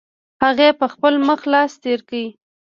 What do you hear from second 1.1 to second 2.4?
مخ لاس تېر کړ.